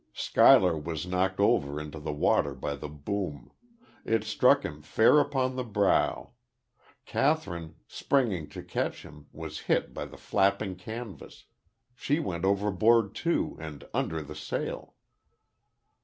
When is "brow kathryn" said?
5.63-7.75